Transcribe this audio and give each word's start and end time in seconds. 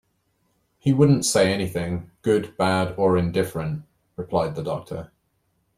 “He 0.79 0.91
wouldn’t 0.93 1.25
say 1.25 1.53
anything— 1.53 2.09
good, 2.23 2.57
bad 2.57 2.95
or 2.97 3.19
indifferent,” 3.19 3.83
replied 4.15 4.55
the 4.55 4.63
doctor. 4.63 5.11